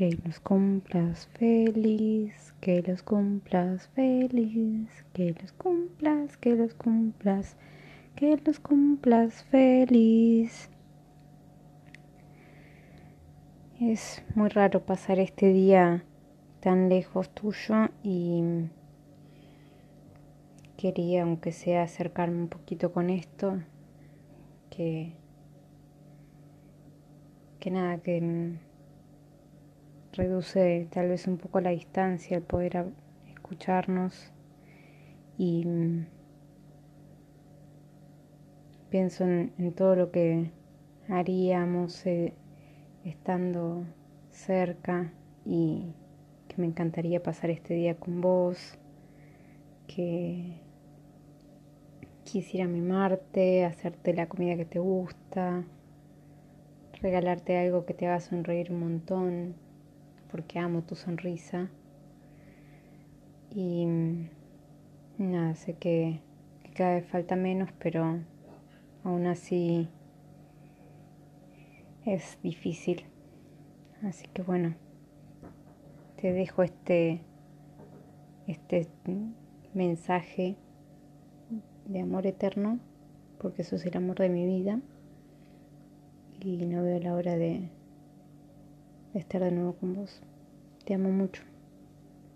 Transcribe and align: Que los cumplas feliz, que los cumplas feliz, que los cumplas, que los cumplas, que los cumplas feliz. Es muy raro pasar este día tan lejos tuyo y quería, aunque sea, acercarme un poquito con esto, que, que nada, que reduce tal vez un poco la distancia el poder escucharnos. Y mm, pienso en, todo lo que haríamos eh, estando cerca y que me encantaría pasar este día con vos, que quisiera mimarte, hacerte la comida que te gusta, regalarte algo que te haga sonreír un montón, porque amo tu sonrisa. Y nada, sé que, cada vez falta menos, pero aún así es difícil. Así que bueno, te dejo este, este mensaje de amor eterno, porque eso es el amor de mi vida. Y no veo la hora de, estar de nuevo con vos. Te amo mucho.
Que 0.00 0.18
los 0.24 0.40
cumplas 0.40 1.26
feliz, 1.34 2.54
que 2.62 2.80
los 2.80 3.02
cumplas 3.02 3.88
feliz, 3.88 4.88
que 5.12 5.34
los 5.38 5.52
cumplas, 5.52 6.38
que 6.38 6.56
los 6.56 6.72
cumplas, 6.72 7.58
que 8.16 8.40
los 8.42 8.60
cumplas 8.60 9.44
feliz. 9.44 10.70
Es 13.78 14.24
muy 14.34 14.48
raro 14.48 14.86
pasar 14.86 15.18
este 15.18 15.52
día 15.52 16.02
tan 16.60 16.88
lejos 16.88 17.28
tuyo 17.34 17.90
y 18.02 18.42
quería, 20.78 21.24
aunque 21.24 21.52
sea, 21.52 21.82
acercarme 21.82 22.38
un 22.38 22.48
poquito 22.48 22.90
con 22.90 23.10
esto, 23.10 23.62
que, 24.70 25.12
que 27.58 27.70
nada, 27.70 27.98
que 27.98 28.56
reduce 30.12 30.88
tal 30.90 31.08
vez 31.08 31.26
un 31.26 31.38
poco 31.38 31.60
la 31.60 31.70
distancia 31.70 32.36
el 32.36 32.42
poder 32.42 32.86
escucharnos. 33.28 34.32
Y 35.38 35.64
mm, 35.64 36.06
pienso 38.90 39.24
en, 39.24 39.72
todo 39.74 39.96
lo 39.96 40.10
que 40.10 40.50
haríamos 41.08 42.04
eh, 42.06 42.34
estando 43.04 43.84
cerca 44.30 45.12
y 45.44 45.94
que 46.48 46.56
me 46.60 46.66
encantaría 46.66 47.22
pasar 47.22 47.50
este 47.50 47.74
día 47.74 47.94
con 47.94 48.20
vos, 48.20 48.78
que 49.86 50.60
quisiera 52.24 52.66
mimarte, 52.66 53.64
hacerte 53.64 54.14
la 54.14 54.28
comida 54.28 54.56
que 54.56 54.64
te 54.64 54.78
gusta, 54.78 55.64
regalarte 57.00 57.58
algo 57.58 57.86
que 57.86 57.94
te 57.94 58.06
haga 58.06 58.20
sonreír 58.20 58.72
un 58.72 58.80
montón, 58.80 59.54
porque 60.30 60.58
amo 60.58 60.82
tu 60.82 60.94
sonrisa. 60.94 61.68
Y 63.54 63.86
nada, 65.18 65.54
sé 65.54 65.74
que, 65.74 66.20
cada 66.74 66.94
vez 66.94 67.06
falta 67.06 67.36
menos, 67.36 67.70
pero 67.78 68.20
aún 69.04 69.26
así 69.26 69.88
es 72.06 72.38
difícil. 72.42 73.04
Así 74.02 74.26
que 74.32 74.42
bueno, 74.42 74.74
te 76.20 76.32
dejo 76.32 76.62
este, 76.62 77.20
este 78.46 78.86
mensaje 79.74 80.56
de 81.86 82.00
amor 82.00 82.26
eterno, 82.26 82.78
porque 83.38 83.62
eso 83.62 83.76
es 83.76 83.84
el 83.84 83.96
amor 83.96 84.18
de 84.18 84.28
mi 84.28 84.46
vida. 84.46 84.80
Y 86.40 86.64
no 86.64 86.82
veo 86.82 87.00
la 87.00 87.14
hora 87.14 87.36
de, 87.36 87.68
estar 89.18 89.42
de 89.42 89.50
nuevo 89.50 89.74
con 89.74 89.94
vos. 89.94 90.20
Te 90.84 90.94
amo 90.94 91.10
mucho. 91.10 91.42